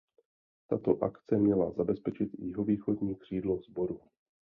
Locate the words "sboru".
3.61-3.99